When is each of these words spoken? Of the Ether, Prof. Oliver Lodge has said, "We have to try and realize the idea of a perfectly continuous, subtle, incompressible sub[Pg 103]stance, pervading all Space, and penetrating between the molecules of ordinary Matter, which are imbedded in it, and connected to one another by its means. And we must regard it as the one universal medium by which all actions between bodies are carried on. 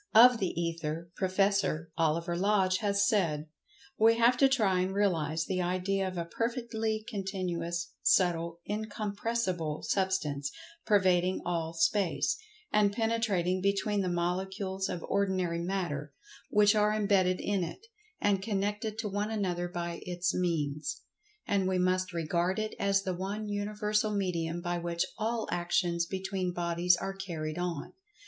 Of 0.15 0.39
the 0.39 0.59
Ether, 0.59 1.11
Prof. 1.15 1.39
Oliver 1.95 2.35
Lodge 2.35 2.77
has 2.77 3.07
said, 3.07 3.45
"We 3.99 4.15
have 4.17 4.35
to 4.37 4.49
try 4.49 4.79
and 4.79 4.95
realize 4.95 5.45
the 5.45 5.61
idea 5.61 6.07
of 6.07 6.17
a 6.17 6.25
perfectly 6.25 7.05
continuous, 7.07 7.91
subtle, 8.01 8.61
incompressible 8.65 9.85
sub[Pg 9.87 10.07
103]stance, 10.07 10.47
pervading 10.87 11.43
all 11.45 11.73
Space, 11.75 12.35
and 12.73 12.91
penetrating 12.91 13.61
between 13.61 14.01
the 14.01 14.09
molecules 14.09 14.89
of 14.89 15.03
ordinary 15.03 15.59
Matter, 15.59 16.13
which 16.49 16.73
are 16.73 16.91
imbedded 16.93 17.39
in 17.39 17.63
it, 17.63 17.85
and 18.19 18.41
connected 18.41 18.97
to 18.97 19.07
one 19.07 19.29
another 19.29 19.67
by 19.67 20.01
its 20.03 20.33
means. 20.33 21.01
And 21.45 21.67
we 21.67 21.77
must 21.77 22.11
regard 22.11 22.57
it 22.57 22.73
as 22.79 23.03
the 23.03 23.13
one 23.13 23.47
universal 23.47 24.09
medium 24.09 24.61
by 24.61 24.79
which 24.79 25.05
all 25.19 25.47
actions 25.51 26.07
between 26.07 26.53
bodies 26.53 26.97
are 26.97 27.13
carried 27.13 27.59
on. 27.59 27.93